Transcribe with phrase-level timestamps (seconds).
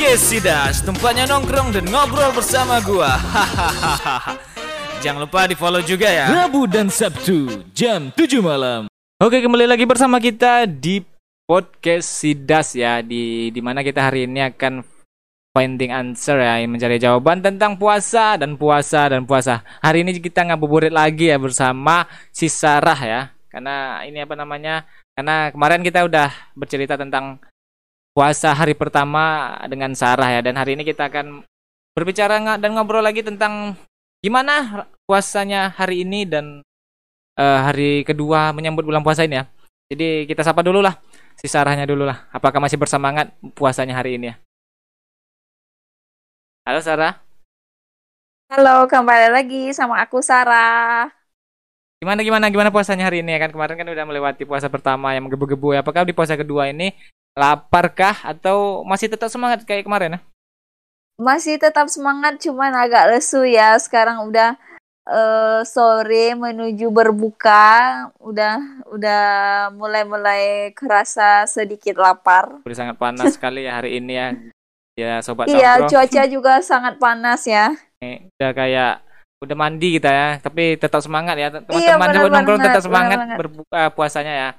[0.00, 3.20] Podcast Sidas, tempatnya nongkrong dan ngobrol bersama gua.
[3.20, 4.32] Hahaha.
[5.04, 6.24] Jangan lupa di follow juga ya.
[6.32, 8.88] Rabu dan Sabtu jam 7 malam.
[9.20, 11.04] Oke, kembali lagi bersama kita di
[11.44, 14.80] podcast Sidas ya, di di mana kita hari ini akan
[15.52, 19.60] finding answer ya, mencari jawaban tentang puasa dan puasa dan puasa.
[19.84, 23.36] Hari ini kita ngabuburit lagi ya bersama si Sarah ya.
[23.52, 24.88] Karena ini apa namanya?
[25.12, 27.36] Karena kemarin kita udah bercerita tentang
[28.10, 31.46] puasa hari pertama dengan Sarah ya dan hari ini kita akan
[31.94, 33.74] berbicara dan ngobrol lagi tentang
[34.20, 36.60] gimana puasanya hari ini dan
[37.38, 39.44] eh, hari kedua menyambut bulan puasa ini ya.
[39.90, 40.94] Jadi kita sapa dulu lah
[41.34, 42.30] si Sarahnya dulu lah.
[42.30, 44.36] Apakah masih bersemangat puasanya hari ini ya?
[46.62, 47.18] Halo Sarah,
[48.50, 51.06] Halo, kembali lagi sama aku Sarah.
[52.02, 55.30] gimana gimana gimana puasanya hari ini ya kan kemarin kan udah melewati puasa pertama yang
[55.30, 55.86] menggebu-gebu ya.
[55.86, 56.90] Apakah di puasa kedua ini
[57.38, 60.20] laparkah atau masih tetap semangat kayak kemarin ya?
[61.20, 63.76] Masih tetap semangat, cuman agak lesu ya.
[63.76, 64.56] Sekarang udah
[65.04, 68.56] eh, sore menuju berbuka, udah
[68.88, 69.22] udah
[69.76, 72.64] mulai-mulai kerasa sedikit lapar.
[72.64, 74.28] Udah sangat panas sekali ya hari ini ya.
[74.98, 77.72] Ya sobat Iya, cuaca juga sangat panas ya.
[78.00, 79.04] Udah kayak
[79.40, 83.36] udah mandi kita ya, tapi tetap semangat ya teman-teman Iya, sobat nongkrong tetap semangat banget.
[83.40, 84.50] berbuka puasanya ya.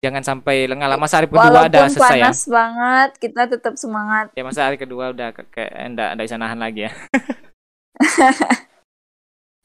[0.00, 0.96] Jangan sampai lengah lah.
[0.96, 2.24] Masa hari kedua ada Walaupun selesai ya.
[2.24, 4.32] panas banget, kita tetap semangat.
[4.32, 6.92] Ya masa hari kedua udah kayak enggak enggak bisa nahan lagi ya.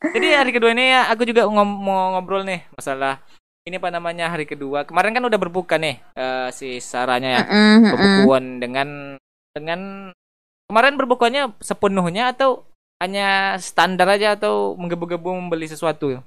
[0.06, 3.24] Jadi hari kedua ini ya aku juga ngom- mau ngobrol nih masalah
[3.66, 4.84] ini apa namanya hari kedua.
[4.84, 7.42] Kemarin kan udah berbuka nih eh, si Saranya ya.
[7.96, 9.16] Berbukuan dengan
[9.56, 10.12] dengan
[10.68, 12.68] kemarin berbukanya sepenuhnya atau
[13.00, 16.20] hanya standar aja atau menggebu-gebu membeli sesuatu?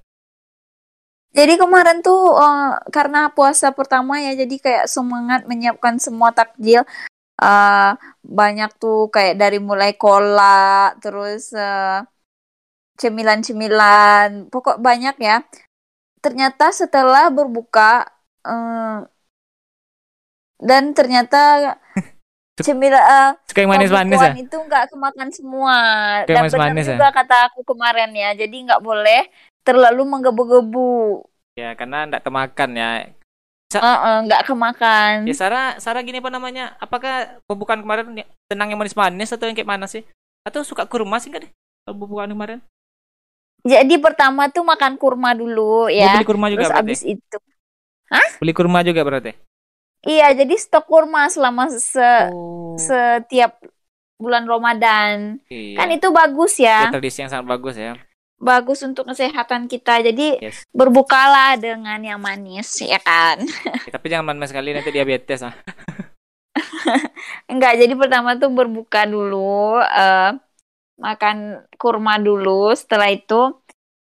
[1.37, 6.83] Jadi kemarin tuh eh, karena puasa pertama ya, jadi kayak semangat menyiapkan semua takjil.
[7.39, 7.91] Eh,
[8.25, 12.01] banyak tuh kayak dari mulai cola, terus eh,
[12.99, 15.45] cemilan-cemilan, pokok banyak ya.
[16.25, 18.09] Ternyata setelah berbuka
[18.43, 18.99] eh,
[20.59, 21.77] dan ternyata
[22.66, 24.33] cemilan eh, Suka yang manis-manis ya?
[24.34, 25.77] itu nggak kemakan semua.
[26.27, 26.93] Kayak Dan benar manis-manis ya?
[26.99, 29.22] juga kata aku kemarin ya, jadi nggak boleh
[29.69, 31.21] terlalu menggebu-gebu.
[31.53, 32.91] Ya karena enggak kemakan ya.
[33.69, 35.29] Heeh, nggak kemakan.
[35.29, 36.73] Ya Sarah, Sarah gini apa namanya?
[36.81, 40.09] Apakah pembukaan kemarin ya, senang yang manis-manis atau yang kayak mana sih?
[40.41, 41.53] Atau suka kurma sih enggak deh?
[41.84, 42.65] Pembukaan kemarin?
[43.61, 46.17] Jadi pertama tuh makan kurma dulu Oh, ya.
[46.17, 46.89] beli kurma juga Terus berarti.
[46.89, 47.37] abis itu.
[48.41, 49.37] Beli kurma juga berarti.
[50.01, 52.78] Iya, jadi stok kurma selama se- Oh.
[52.78, 53.61] setiap
[54.17, 55.43] bulan Ramadan.
[55.51, 55.77] Iya.
[55.77, 56.95] Kan itu bagus Ya, ya.
[56.95, 57.99] tradisi yang sangat bagus ya.
[58.38, 59.99] Bagus untuk kesehatan kita.
[60.00, 60.62] Jadi Yes.
[60.71, 63.43] berbukalah dengan yang manis ya kan.
[63.87, 65.54] Ya, tapi jangan manis sekali nanti diabetes ah.
[67.50, 70.32] Enggak, jadi pertama tuh berbuka dulu, eh,
[70.97, 71.37] makan
[71.75, 72.71] kurma dulu.
[72.72, 73.59] Setelah itu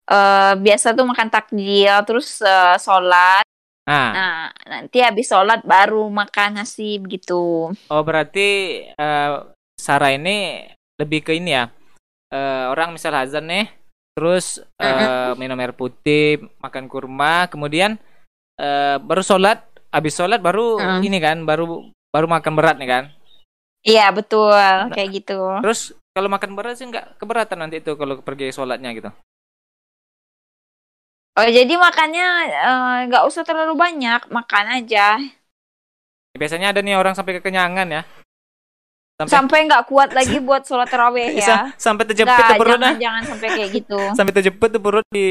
[0.05, 3.45] eh, biasa tuh makan takjil, terus eh, sholat.
[3.89, 7.73] Nah, Nah, nanti habis sholat baru makan nasi begitu.
[7.73, 8.49] oh berarti
[8.85, 9.33] eh,
[9.79, 10.69] Sarah ini
[10.99, 11.73] lebih ke ini ya.
[12.29, 13.65] Eh, orang misal azan nih,
[14.19, 17.95] terus eh, minum air putih, makan kurma, kemudian
[18.59, 19.63] eh, baru sholat,
[19.95, 21.07] habis sholat baru Mm.
[21.07, 23.05] ini kan, baru baru makan berat nih kan.
[23.87, 24.51] Iya, betul.
[24.51, 24.91] Nah.
[24.91, 25.39] Kayak gitu.
[25.63, 29.11] Terus kalau makan berat sih nggak keberatan nanti itu kalau pergi sholatnya gitu.
[31.39, 35.23] Oh, jadi makannya eh, nggak usah terlalu banyak, makan aja.
[36.35, 38.03] Biasanya ada nih orang sampai kekenyangan ya.
[39.19, 41.43] Sampai Sampai nggak kuat lagi buat sholat taraweh ya.
[41.43, 42.95] sa- sampai terjepit tuh perutnya.
[42.95, 43.99] jangan, jangan sampai kayak gitu.
[44.19, 45.27] Sampai terjepit tuh perut di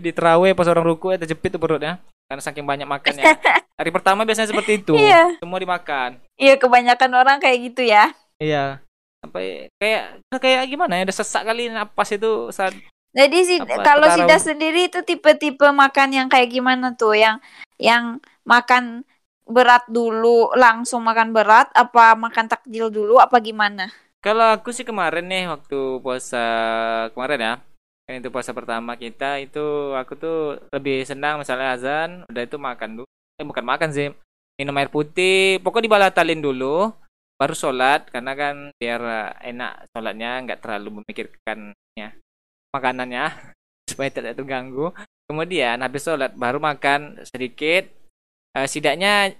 [0.00, 2.00] di terawih pas orang ruku ya terjepit tuh perutnya.
[2.26, 3.36] Karena saking banyak makannya.
[3.78, 4.96] Hari pertama biasanya seperti itu.
[4.96, 6.16] Iya, Semua dimakan.
[6.40, 8.08] iya kebanyakan orang kayak gitu ya.
[8.40, 8.80] Iya.
[9.20, 11.04] Sampai kayak kayak gimana ya?
[11.04, 12.72] Ada sesak kali napas itu saat
[13.12, 14.08] Jadi sih Apa, kalau?
[14.16, 17.12] Sida sendiri itu tipe-tipe makan yang kayak gimana tuh?
[17.12, 17.44] Yang
[17.76, 18.16] yang
[18.48, 19.04] makan
[19.46, 23.88] berat dulu, langsung makan berat apa makan takjil dulu apa gimana?
[24.18, 26.44] Kalau aku sih kemarin nih waktu puasa
[27.14, 27.54] kemarin ya.
[28.06, 30.38] Kan itu puasa pertama kita itu aku tuh
[30.70, 33.08] lebih senang misalnya azan, udah itu makan dulu.
[33.38, 34.10] Eh bukan makan sih.
[34.58, 36.90] Minum air putih, pokoknya dibalatalin dulu
[37.36, 39.00] baru sholat karena kan biar
[39.44, 42.16] enak sholatnya nggak terlalu memikirkan ya
[42.72, 43.30] makanannya
[43.90, 44.90] supaya tidak terganggu.
[45.26, 47.90] Kemudian habis sholat baru makan sedikit.
[48.56, 49.36] Eh, setidaknya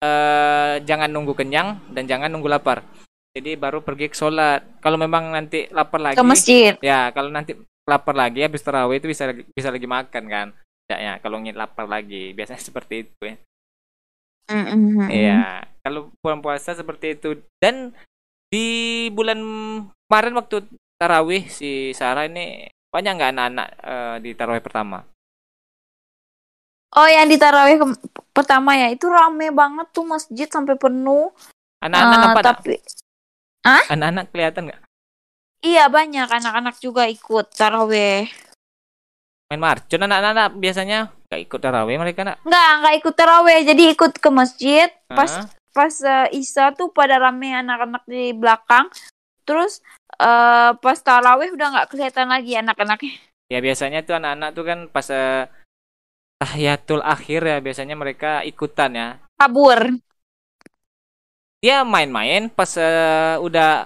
[0.00, 2.86] eh, jangan nunggu kenyang dan jangan nunggu lapar.
[3.34, 4.62] Jadi baru pergi ke sholat.
[4.82, 6.74] Kalau memang nanti lapar lagi, Ke masjid.
[6.82, 7.54] ya kalau nanti
[7.86, 10.48] lapar lagi habis tarawih itu bisa lagi- bisa lagi makan kan.
[10.90, 13.36] Ya, kalau ingin lapar lagi biasanya seperti itu ya.
[15.06, 15.42] Iya,
[15.86, 17.94] kalau bulan puasa seperti itu dan
[18.50, 18.66] di
[19.14, 19.38] bulan
[20.10, 20.66] kemarin waktu
[20.98, 25.06] tarawih si Sarah ini banyak nggak anak-anak uh, di tarawih pertama?
[26.90, 27.78] Oh, yang di tarawih
[28.34, 31.30] pertama ya itu rame banget tuh masjid sampai penuh.
[31.78, 32.40] Anak-anak uh, apa?
[32.42, 32.74] Tapi,
[33.62, 33.84] ah?
[33.94, 34.80] Anak-anak kelihatan nggak?
[35.60, 38.26] Iya banyak anak-anak juga ikut tarawih.
[39.50, 42.36] Main marcon anak-anak biasanya nggak ikut tarawih mereka nak?
[42.42, 45.16] Nggak nggak ikut tarawih jadi ikut ke masjid uh -huh.
[45.20, 45.32] pas
[45.70, 48.90] pas uh, Isa tuh pada rame anak-anak di belakang
[49.46, 49.82] terus
[50.18, 53.14] uh, pas taraweh udah nggak kelihatan lagi anak-anaknya
[53.50, 55.46] ya biasanya tuh anak-anak tuh kan pas uh,
[56.40, 59.08] tahiyatul akhir ya biasanya mereka ikutan ya.
[59.36, 60.00] Kabur.
[61.60, 63.84] Dia main-main pas uh, udah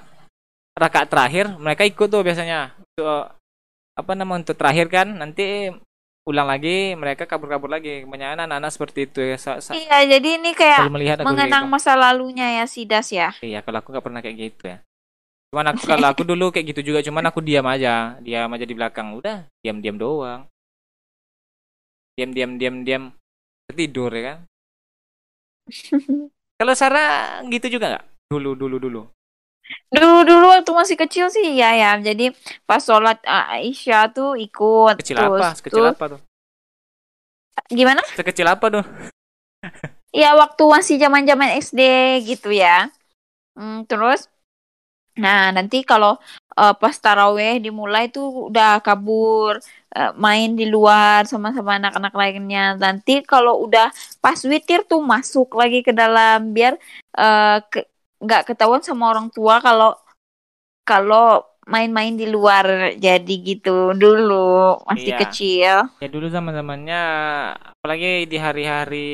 [0.79, 2.79] rakaat terakhir mereka ikut tuh biasanya.
[2.79, 3.35] Untuk
[3.95, 5.71] apa namanya untuk terakhir kan nanti
[6.25, 8.06] ulang lagi mereka kabur-kabur lagi.
[8.06, 11.75] Kebanyakan anak-anak seperti itu ya sa sa iya jadi ini kayak melihat mengenang gitu.
[11.75, 13.35] masa lalunya ya Sidas ya.
[13.43, 14.79] Iya kalau aku nggak pernah kayak gitu ya.
[15.50, 18.15] Cuman aku kalau aku dulu kayak gitu juga cuman aku diam aja.
[18.23, 20.47] Diam aja di belakang udah diam-diam doang
[22.14, 23.02] diam-diam diam-diam
[23.75, 24.38] tidur ya kan
[26.58, 29.02] kalau Sarah gitu juga nggak dulu dulu dulu
[29.88, 31.96] Dulu dulu waktu masih kecil sih ya ya.
[31.96, 32.37] Jadi
[32.69, 35.00] pas sholat Aisyah tuh ikut.
[35.00, 35.49] Kecil terus, apa?
[35.56, 36.20] Kecil apa tuh?
[37.72, 38.02] Gimana?
[38.12, 38.84] Sekecil apa tuh?
[40.12, 41.81] Iya waktu masih zaman zaman SD
[42.28, 42.93] gitu ya.
[43.56, 44.28] Hmm, terus,
[45.14, 46.19] nah nanti kalau
[46.58, 49.58] uh, pas taraweh dimulai tuh udah kabur
[49.94, 52.78] uh, main di luar sama-sama anak-anak lainnya.
[52.78, 53.90] Nanti kalau udah
[54.22, 56.78] pas witir tuh masuk lagi ke dalam biar
[57.19, 57.87] uh, ke,
[58.22, 59.94] nggak ketahuan sama orang tua kalau
[60.87, 65.20] kalau main-main di luar jadi gitu dulu masih iya.
[65.25, 65.76] kecil.
[66.05, 67.02] Ya dulu zaman zamannya
[67.81, 69.12] apalagi di hari-hari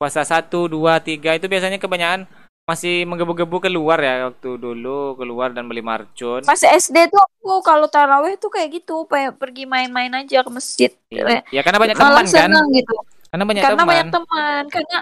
[0.00, 2.24] puasa satu dua tiga itu biasanya kebanyakan
[2.70, 6.46] masih menggebu-gebu keluar ya waktu dulu keluar dan beli marcun.
[6.46, 10.90] Pas SD tuh aku kalau taraweh tuh kayak gitu, kayak pergi main-main aja ke masjid.
[11.10, 12.50] Iya, ya karena banyak teman kan.
[12.70, 12.94] Gitu.
[13.34, 13.90] Karena banyak karena teman.
[13.90, 14.62] banyak teman.
[14.70, 14.98] Karena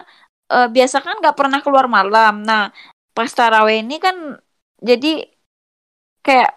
[0.49, 2.41] uh, biasa kan nggak pernah keluar malam.
[2.41, 2.73] Nah
[3.13, 4.17] pas taraweh ini kan
[4.81, 5.29] jadi
[6.25, 6.57] kayak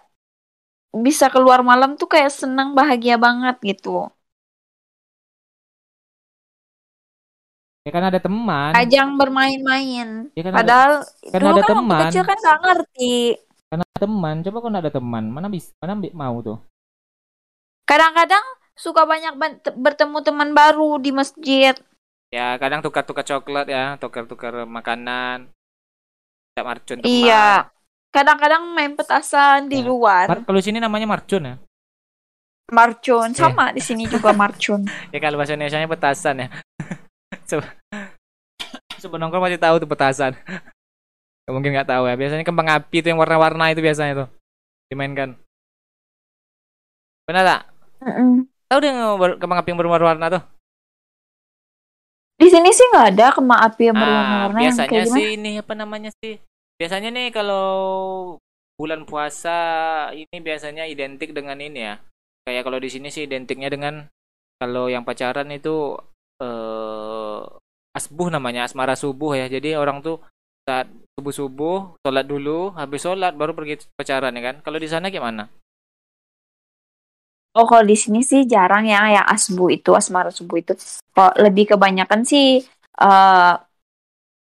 [0.96, 4.08] bisa keluar malam tuh kayak senang bahagia banget gitu.
[7.82, 8.72] Ya kan ada teman.
[8.78, 10.30] Ajang bermain-main.
[10.38, 12.00] Ya kan Padahal ada, kan dulu ada kan teman.
[12.06, 13.16] kecil kan gak ngerti.
[13.66, 14.34] Karena ada teman.
[14.46, 16.58] Coba kalau ada teman, mana bisa mana mau tuh?
[17.82, 18.44] Kadang-kadang
[18.78, 19.34] suka banyak
[19.74, 21.74] bertemu teman baru di masjid.
[22.32, 25.50] Ya, kadang tukar-tukar coklat ya, tukar-tukar makanan.
[26.54, 27.10] Tidak marcun teman.
[27.10, 27.66] Iya.
[28.12, 29.88] Kadang-kadang main petasan di ya.
[29.88, 30.30] luar.
[30.30, 31.56] Mar kalau sini namanya marcun ya?
[32.72, 33.76] Marcun sama yeah.
[33.76, 34.86] di sini juga marcun.
[35.12, 36.48] ya kalau bahasa Indonesia petasan ya.
[39.02, 40.32] Coba nongkrong pasti tahu tuh petasan.
[41.50, 42.14] Mungkin nggak tahu ya.
[42.14, 44.28] Biasanya kembang api itu yang warna-warna itu biasanya tuh
[44.88, 45.34] dimainkan.
[47.26, 47.60] Benar tak?
[48.00, 48.30] Mm -mm.
[48.70, 48.92] Tahu deh
[49.42, 50.42] kembang api yang berwarna-warna tuh?
[52.38, 54.58] Di sini sih nggak ada kembang api yang berwarna-warna.
[54.58, 56.38] Ah, biasanya yang sih ini apa namanya sih?
[56.78, 57.68] Biasanya nih kalau
[58.80, 59.58] bulan puasa
[60.10, 61.94] ini biasanya identik dengan ini ya.
[62.42, 64.10] Kayak kalau di sini sih identiknya dengan
[64.58, 65.94] kalau yang pacaran itu
[66.42, 67.11] eh
[67.92, 69.46] asbuh namanya, asmara subuh ya.
[69.48, 70.20] Jadi orang tuh
[70.64, 74.56] saat subuh-subuh sholat dulu, habis sholat baru pergi pacaran ya kan.
[74.64, 75.48] Kalau di sana gimana?
[77.52, 80.72] Oh, kalau di sini sih jarang ya yang asbu itu, asmara subuh itu.
[81.12, 82.64] Kok lebih kebanyakan sih
[82.96, 83.60] uh,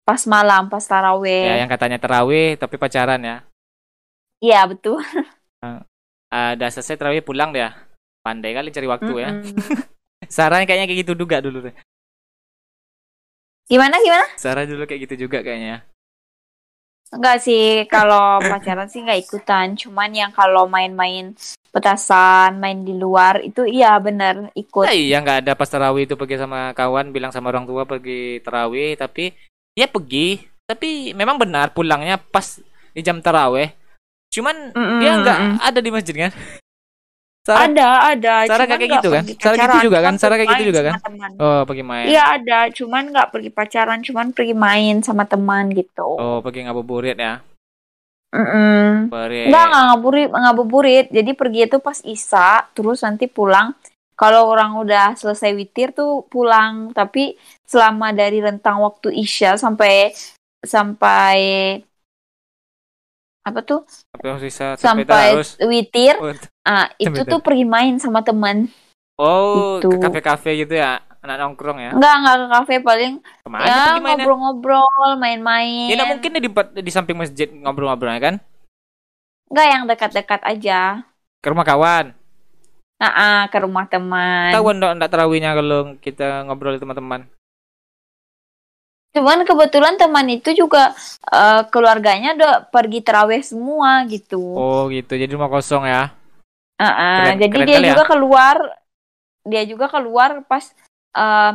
[0.07, 1.51] pas malam, pas taraweh.
[1.51, 3.37] Ya, yang katanya taraweh tapi pacaran ya.
[4.39, 5.03] Iya, betul.
[5.59, 5.83] Uh,
[6.55, 7.75] ada selesai taraweh pulang dia.
[8.23, 9.27] Pandai kali cari waktu mm -hmm.
[9.27, 9.31] ya.
[10.39, 11.75] Sarah kayaknya kayak gitu juga dulu deh.
[13.71, 14.27] Gimana gimana?
[14.39, 15.87] Sarah dulu kayak gitu juga kayaknya.
[17.13, 19.77] Enggak sih, kalau pacaran sih nggak ikutan.
[19.77, 21.37] Cuman yang kalau main-main
[21.69, 24.89] petasan, main di luar itu iya bener ikut.
[24.89, 28.41] Nah, iya nggak ada pas tarawih itu pergi sama kawan, bilang sama orang tua pergi
[28.41, 29.37] tarawih, tapi
[29.77, 30.41] ya pergi.
[30.65, 32.57] Tapi memang benar pulangnya pas
[32.97, 33.69] di jam tarawih.
[34.33, 36.33] Cuman mm -mm, dia nggak ada di masjid kan?
[37.43, 38.35] Sarah, ada, ada.
[38.47, 39.25] Sarah kayak gitu kan?
[39.35, 40.15] Sarah gitu juga kan?
[40.15, 40.93] Sarah kayak gitu juga kan?
[41.03, 41.31] Teman.
[41.43, 42.07] Oh, pergi main.
[42.07, 46.07] Iya ada, cuman nggak pergi pacaran, cuman pergi main sama teman gitu.
[46.07, 47.43] Oh, pergi ngabuburit ya?
[48.33, 48.89] Mm -mm.
[49.51, 51.07] Enggak, nggak ngabuburit, ngabuburit.
[51.11, 53.75] Jadi pergi itu pas Isa, terus nanti pulang.
[54.15, 57.35] Kalau orang udah selesai witir tuh pulang, tapi
[57.67, 60.15] selama dari rentang waktu Isya sampai
[60.63, 61.35] sampai
[63.43, 63.83] apa tuh
[64.39, 65.59] sisa sampai terus.
[65.59, 66.35] witir oh.
[66.63, 68.71] ah itu tuh pergi main sama teman
[69.19, 69.91] oh gitu.
[69.93, 71.91] ke kafe-kafe gitu ya anak nongkrong ya?
[71.95, 75.87] Enggak, enggak ke kafe paling Ke mana ya ngobrol-ngobrol, main-main.
[75.87, 76.51] Ya, nggak mungkin di,
[76.83, 78.35] di samping masjid ngobrol-ngobrol ya kan?
[79.47, 81.07] Enggak yang dekat-dekat aja.
[81.39, 82.11] Ke rumah kawan.
[82.99, 84.51] Nah, ah, ke rumah teman.
[84.51, 87.31] Tahu enggak enggak terawihnya kalau kita ngobrol teman-teman.
[89.13, 90.97] Cuman kebetulan teman itu juga
[91.29, 94.41] eh, keluarganya udah pergi terawih semua gitu.
[94.41, 96.17] Oh gitu, jadi rumah kosong ya?
[96.81, 97.93] Ah, ah, keren- jadi keren dia kali ya.
[97.95, 98.57] juga keluar,
[99.45, 100.65] dia juga keluar pas
[101.13, 101.53] eh,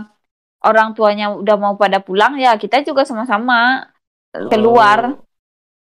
[0.62, 3.90] orang tuanya udah mau pada pulang ya kita juga sama-sama
[4.34, 5.18] keluar.
[5.18, 5.26] Oh.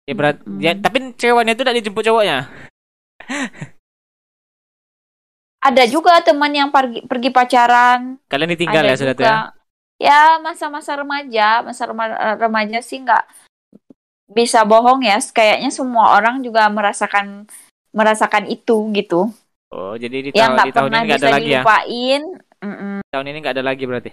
[0.05, 0.38] Ya berat.
[0.46, 0.62] Mm-mm.
[0.62, 2.46] Ya, tapi ceweknya itu tidak dijemput cowoknya.
[5.65, 8.22] Ada juga teman yang pergi pergi pacaran.
[8.29, 9.38] Kalian ditinggal ada ya sudah tuh ya.
[9.96, 13.24] Ya masa-masa remaja, masa rema- remaja sih nggak
[14.32, 15.18] bisa bohong ya.
[15.22, 17.48] Kayaknya semua orang juga merasakan
[17.96, 19.32] merasakan itu gitu.
[19.72, 21.62] Oh, jadi di, Yang tahun nggak di tahun ini nggak bisa ada lagi ya?
[21.64, 22.22] dilupain.
[22.66, 22.96] Mm-mm.
[23.12, 24.12] Tahun ini nggak ada lagi berarti.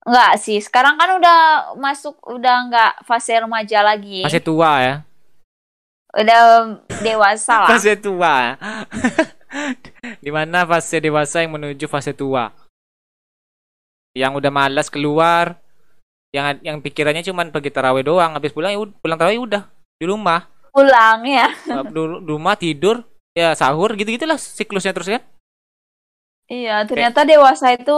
[0.00, 1.38] Nggak sih, sekarang kan udah
[1.76, 4.24] masuk udah nggak fase remaja lagi.
[4.26, 4.94] Masih tua ya.
[6.10, 6.42] Udah
[7.04, 7.70] dewasa lah.
[7.76, 8.58] Fase tua.
[10.24, 12.50] di mana fase dewasa yang menuju fase tua.
[14.16, 15.58] Yang udah malas keluar,
[16.34, 19.62] yang yang pikirannya cuman pergi tarawih doang, habis pulang ya pulang tarawih udah
[19.98, 20.50] di rumah.
[20.70, 21.46] Pulang ya.
[21.90, 23.02] di rumah tidur,
[23.34, 25.22] ya sahur gitu-gitulah siklusnya terus kan.
[26.50, 27.94] Iya, ternyata dewasa itu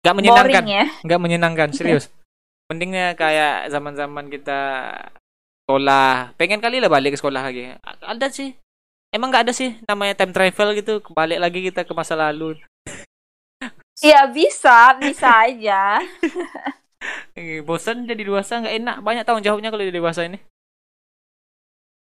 [0.00, 0.64] Gak menyenangkan.
[0.64, 0.84] ya.
[1.04, 2.08] nggak menyenangkan serius
[2.72, 4.60] mendingnya kayak zaman-zaman kita
[5.66, 8.54] sekolah pengen kali lah balik ke sekolah lagi ada sih
[9.10, 12.56] emang nggak ada sih namanya time travel gitu balik lagi kita ke masa lalu
[14.00, 16.00] Iya bisa, bisa aja.
[17.68, 20.36] Bosan jadi dewasa nggak enak banyak tanggung jawabnya kalau jadi dewasa ini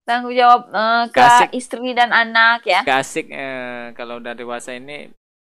[0.06, 1.48] Tanggung jawab eh, ke Kasih.
[1.50, 2.86] istri dan anak ya.
[2.86, 5.10] gak asik eh, kalau udah dewasa ini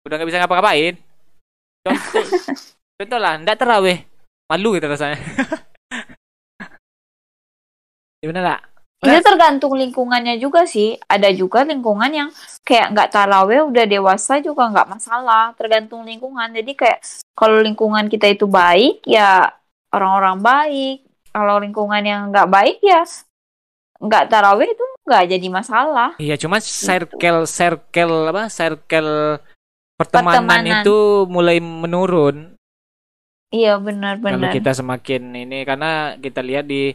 [0.08, 0.96] udah nggak bisa ngapa-ngapain
[1.84, 2.24] contoh
[3.04, 3.98] contoh lah nggak terawih
[4.48, 5.20] malu gitu rasanya
[8.24, 8.60] gimana lah
[8.98, 10.98] Itu tergantung lingkungannya juga sih.
[11.06, 12.30] Ada juga lingkungan yang
[12.66, 15.54] kayak nggak taraweh udah dewasa juga nggak masalah.
[15.54, 16.50] Tergantung lingkungan.
[16.50, 17.00] Jadi kayak
[17.38, 19.54] kalau lingkungan kita itu baik ya
[19.94, 20.98] orang-orang baik.
[21.30, 23.06] Kalau lingkungan yang nggak baik ya
[23.98, 26.10] nggak taraweh itu nggak jadi masalah.
[26.18, 28.46] Iya, cuma circle circle apa?
[28.50, 29.42] Circle
[29.98, 30.82] pertemanan, Pertemanan.
[30.82, 32.54] itu mulai menurun
[33.50, 34.52] Iya kalau benar-benar.
[34.54, 36.94] kita semakin ini karena kita lihat di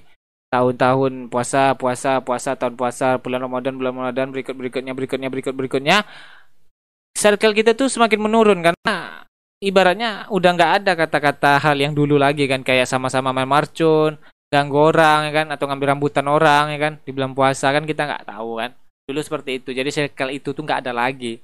[0.53, 6.05] tahun-tahun puasa, puasa, puasa, tahun puasa, bulan Ramadan, bulan Ramadan, berikut berikutnya, berikutnya, berikut berikutnya,
[7.17, 9.25] circle kita tuh semakin menurun karena
[9.65, 14.21] ibaratnya udah nggak ada kata-kata hal yang dulu lagi kan kayak sama-sama main marcun,
[14.53, 18.05] ganggu orang ya kan atau ngambil rambutan orang ya kan di bulan puasa kan kita
[18.05, 18.77] nggak tahu kan
[19.09, 21.41] dulu seperti itu jadi circle itu tuh nggak ada lagi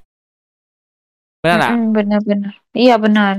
[1.40, 1.72] benar nggak?
[1.72, 2.54] Mm-mm, Benar-benar.
[2.76, 3.36] Iya benar.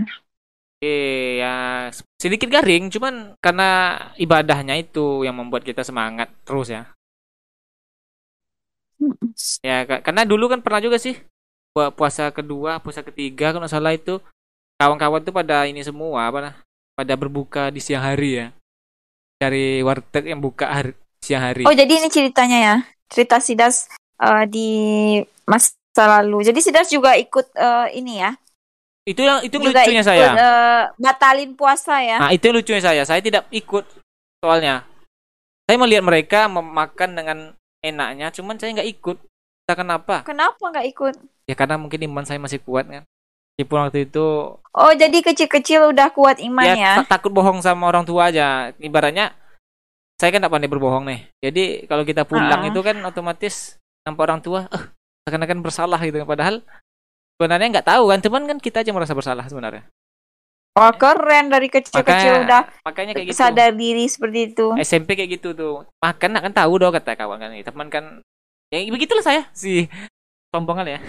[0.79, 6.88] Oke, ya sedikit garing, cuman karena ibadahnya itu yang membuat kita semangat terus ya.
[8.95, 9.36] Mm-mm.
[9.59, 11.19] Ya, ka- karena dulu kan pernah juga sih
[11.75, 14.24] pu- puasa kedua, puasa ketiga kalau nggak salah itu
[14.79, 16.55] kawan-kawan tuh pada ini semua apa nah,
[16.95, 18.48] pada berbuka di siang hari ya.
[19.36, 21.67] Cari warteg yang buka hari, siang hari.
[21.67, 22.75] Oh jadi ini ceritanya ya.
[23.12, 23.91] Cerita Sidas
[24.24, 24.69] eh, di
[25.43, 25.75] masa
[26.24, 26.48] lalu.
[26.48, 28.31] Jadi Sidas juga ikut eh, ini ya.
[29.09, 30.27] Itu yang itu juga lucunya ikut, saya.
[30.31, 32.17] eh, batalin puasa ya.
[32.21, 33.01] Nah, itu lucunya saya.
[33.01, 33.81] Saya tidak ikut
[34.37, 34.85] soalnya.
[35.65, 37.37] Saya melihat mereka memakan dengan
[37.81, 39.17] enaknya, cuman saya nggak ikut.
[39.65, 40.15] Entah kenapa.
[40.21, 41.15] Kenapa nggak ikut?
[41.45, 43.03] Ya karena mungkin iman saya masih kuat kan.
[43.57, 44.25] Meskipun waktu itu
[44.55, 46.93] Oh jadi kecil-kecil udah kuat iman ya, ya.
[47.03, 48.71] ta- takut bohong sama orang tua aja.
[48.77, 49.35] Ibaratnya
[50.15, 51.21] saya kan tidak pandai berbohong nih.
[51.39, 52.69] Jadi kalau kita pulang Ah.
[52.69, 53.75] itu kan otomatis
[54.07, 54.83] nampak orang tua, eh
[55.25, 56.23] seakan-akan bersalah gitu.
[56.23, 56.63] Padahal
[57.39, 58.19] sebenarnya nggak tahu kan.
[58.19, 59.88] Cuman kan kita aja merasa bersalah sebenarnya.
[60.75, 63.39] Wah keren dari kecil-kecil udah makanya kayak gitu.
[63.39, 64.67] sadar diri seperti itu.
[64.84, 65.88] SMP kayak gitu tuh.
[66.03, 67.55] Makan kan tahu dong kata kawan kan.
[67.55, 68.03] Teman kan
[68.69, 69.88] ya begitulah saya si
[70.51, 71.01] sombong kali ya.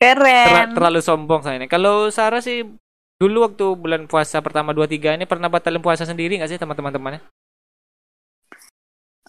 [0.00, 0.72] Ter- Keren.
[0.72, 1.68] terlalu sombong saya ini.
[1.68, 2.64] Kalau Sarah sih
[3.20, 6.92] dulu waktu bulan puasa pertama 2 3 ini pernah batalin puasa sendiri nggak sih teman-teman
[6.92, 7.20] temannya?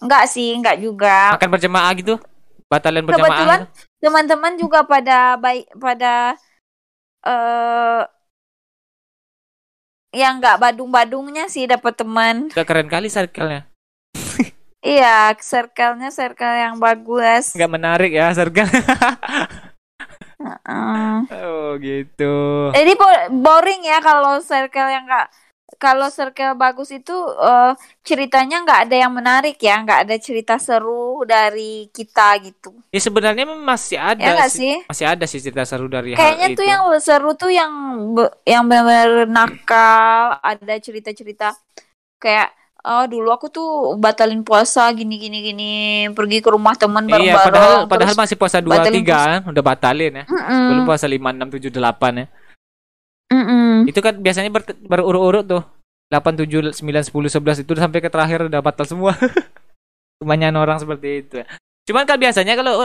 [0.00, 1.36] Enggak sih, enggak juga.
[1.36, 2.16] Makan berjamaah gitu?
[2.72, 3.28] Batalin berjamaah.
[3.28, 3.60] Kebetulan
[4.00, 6.40] teman-teman juga pada baik pada
[7.28, 8.02] eh
[10.12, 12.48] yang enggak badung-badungnya sih dapat teman.
[12.52, 13.68] Gak keren kali circle-nya.
[14.82, 17.54] Iya, circle-nya circle yang bagus.
[17.54, 18.66] Gak menarik ya circle.
[20.42, 21.14] Heeh.
[21.38, 22.34] oh gitu.
[22.74, 25.30] Jadi bo- boring ya kalau circle yang enggak
[25.78, 31.22] kalau circle bagus itu uh, ceritanya nggak ada yang menarik ya, nggak ada cerita seru
[31.24, 32.74] dari kita gitu.
[32.90, 36.66] Ya sebenarnya masih ada ya sih, masih ada sih cerita seru dari Kayaknya hal tuh
[36.66, 36.72] itu.
[36.72, 37.72] yang seru tuh yang
[38.44, 41.54] yang benar-benar nakal, ada cerita-cerita
[42.18, 42.50] kayak
[42.82, 45.72] oh dulu aku tuh batalin puasa gini gini gini
[46.10, 47.30] pergi ke rumah teman bareng-bareng.
[47.30, 50.24] Iya, padahal padahal masih puasa dua tiga kan, udah batalin ya.
[50.26, 50.66] Mm -mm.
[50.68, 52.41] Belum puasa lima enam tujuh delapan ya.
[53.32, 53.72] Mm -mm.
[53.88, 55.64] Itu kan biasanya ber, berurut-urut tuh.
[56.12, 59.16] 8, 7, 9, 10, 11 itu sampai ke terakhir udah batal semua.
[60.20, 61.40] Kebanyakan orang seperti itu.
[61.40, 61.48] Ya.
[61.88, 62.84] Cuman kan biasanya kalau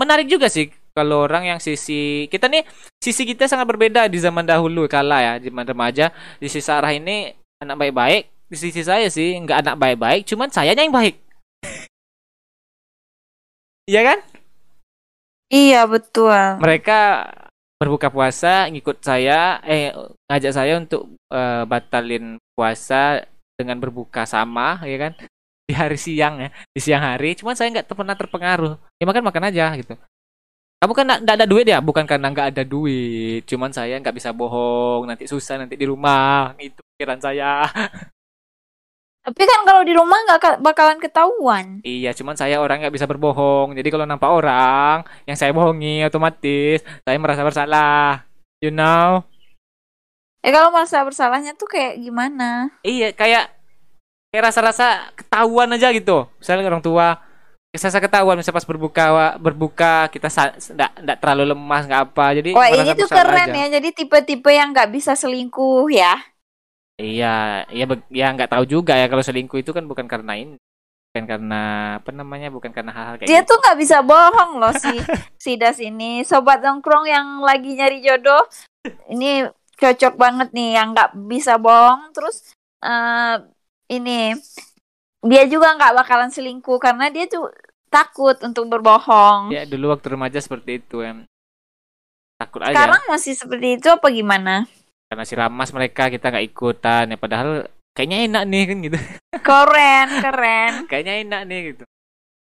[0.00, 2.64] menarik juga sih kalau orang yang sisi kita nih
[3.00, 7.32] sisi kita sangat berbeda di zaman dahulu kala ya zaman remaja di sisi Sarah ini
[7.60, 11.16] anak baik-baik di sisi saya sih nggak anak baik-baik cuman sayanya yang baik
[13.90, 14.18] iya kan
[15.48, 17.28] iya betul mereka
[17.82, 19.90] berbuka puasa ngikut saya eh
[20.30, 23.26] ngajak saya untuk uh, batalin puasa
[23.58, 25.12] dengan berbuka sama ya kan?
[25.68, 27.38] Di hari siang ya di siang hari.
[27.38, 28.74] Cuman saya nggak pernah terpengaruh.
[28.98, 29.94] Ya makan makan aja gitu.
[30.82, 31.78] Kamu kan nggak ada duit ya?
[31.78, 35.06] Bukan karena nggak ada duit cuman saya nggak bisa bohong.
[35.06, 36.58] Nanti susah nanti di rumah.
[36.58, 37.62] Itu pikiran saya
[39.22, 41.78] Tapi kan kalau di rumah nggak bakalan ketahuan.
[41.86, 43.78] Iya, cuman saya orang nggak bisa berbohong.
[43.78, 48.26] Jadi kalau nampak orang yang saya bohongi, otomatis saya merasa bersalah.
[48.58, 49.22] You know?
[50.42, 52.74] Eh kalau merasa bersalahnya tuh kayak gimana?
[52.82, 53.54] Iya, kayak
[54.34, 56.26] kayak rasa-rasa ketahuan aja gitu.
[56.42, 57.22] Misalnya orang tua
[57.72, 59.04] saya ketahuan misalnya pas berbuka
[59.40, 63.56] berbuka kita tidak tidak terlalu lemas nggak apa jadi wah ini tuh keren aja.
[63.64, 66.20] ya jadi tipe-tipe yang nggak bisa selingkuh ya
[67.00, 70.56] Iya, iya ya nggak tahu juga ya kalau selingkuh itu kan bukan karena ini,
[71.10, 71.62] bukan karena
[71.98, 73.48] apa namanya, bukan karena hal-hal kayak Dia gitu.
[73.52, 74.92] tuh nggak bisa bohong loh si
[75.44, 78.44] si Das ini, sobat nongkrong yang lagi nyari jodoh.
[79.08, 79.48] Ini
[79.80, 82.54] cocok banget nih yang nggak bisa bohong terus
[82.86, 83.40] uh,
[83.90, 84.36] ini
[85.22, 87.50] dia juga nggak bakalan selingkuh karena dia tuh
[87.90, 89.50] takut untuk berbohong.
[89.50, 91.24] Ya dulu waktu remaja seperti itu ya.
[92.40, 92.74] Takut aja.
[92.74, 94.66] Sekarang masih seperti itu apa gimana?
[95.12, 98.98] Karena si ramas mereka kita nggak ikutan ya padahal kayaknya enak nih kan gitu.
[99.46, 100.72] Keren keren.
[100.88, 101.84] Kayaknya enak nih gitu.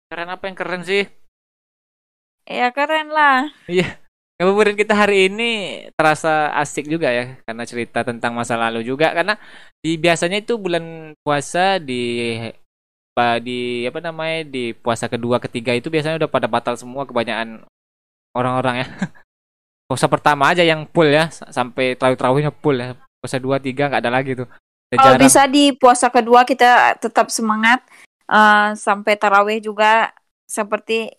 [0.06, 1.10] Keren apa yang keren sih?
[2.46, 3.50] Ya keren lah.
[3.66, 3.98] Iya.
[4.38, 5.50] Ngabuburit kita hari ini
[5.98, 9.10] terasa asik juga ya karena cerita tentang masa lalu juga.
[9.10, 9.34] Karena
[9.82, 12.38] di biasanya itu bulan puasa di
[13.42, 17.66] di apa namanya di puasa kedua ketiga itu biasanya udah pada batal semua kebanyakan
[18.34, 18.88] orang-orang ya
[19.94, 22.98] puasa pertama aja yang full ya sampai terawih terawihnya full ya.
[23.22, 24.50] Puasa dua tiga nggak ada lagi tuh.
[24.90, 27.86] Kalau bisa di puasa kedua kita tetap semangat
[28.26, 30.10] uh, sampai terawih juga
[30.50, 31.14] seperti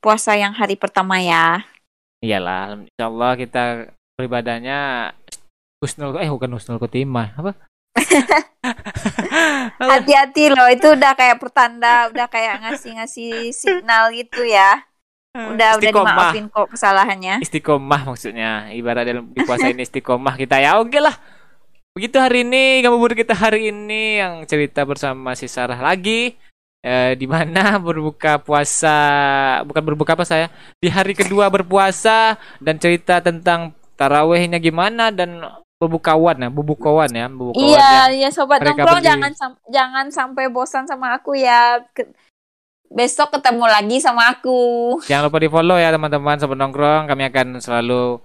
[0.00, 1.68] puasa yang hari pertama ya.
[2.24, 5.12] Iyalah insyaallah kita beribadahnya
[5.84, 7.52] husnul eh bukan husnul khotimah apa?
[9.92, 14.80] Hati-hati loh itu udah kayak pertanda udah kayak ngasih-ngasih signal gitu ya
[15.54, 17.44] Udah udah dimaafin kok kesalahannya.
[17.44, 18.72] Istiqomah maksudnya.
[18.72, 20.80] Ibarat dalam di puasa ini istiqomah kita ya.
[20.80, 21.14] Oke lah.
[21.96, 26.36] Begitu hari ini kamu kita hari ini yang cerita bersama si Sarah lagi
[26.86, 28.96] eh, di mana berbuka puasa
[29.66, 30.46] bukan berbuka apa saya
[30.78, 35.42] di hari kedua berpuasa dan cerita tentang tarawehnya gimana dan
[35.76, 41.12] bubukawan ya bubukawan ya bubukawan iya iya sobat nongkrong jangan sam jangan sampai bosan sama
[41.12, 41.84] aku ya
[42.90, 44.96] besok ketemu lagi sama aku.
[45.06, 47.10] Jangan lupa di follow ya teman-teman sobat nongkrong.
[47.10, 48.20] Kami akan selalu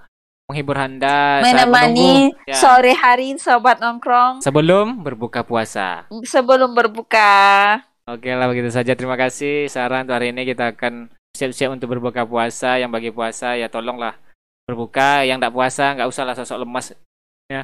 [0.51, 2.59] menghibur anda menemani ya.
[2.59, 6.03] sore hari sobat nongkrong sebelum berbuka puasa.
[6.27, 7.79] Sebelum berbuka.
[8.03, 8.91] Oke lah begitu saja.
[8.91, 12.75] Terima kasih saran untuk hari ini kita akan siap-siap untuk berbuka puasa.
[12.75, 14.19] Yang bagi puasa ya tolonglah
[14.67, 15.23] berbuka.
[15.23, 16.91] Yang tidak puasa nggak usah lah sosok lemas
[17.47, 17.63] ya.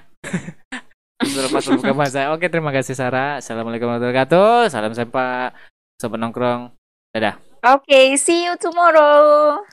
[1.35, 2.31] Berlepas berbuka puasa.
[2.31, 3.43] Oke terima kasih Sarah.
[3.43, 4.71] Assalamualaikum warahmatullahi wabarakatuh.
[4.71, 5.51] Salam sempa
[5.99, 6.76] sobat nongkrong.
[7.15, 7.39] Dadah.
[7.63, 9.63] Okay, see you tomorrow.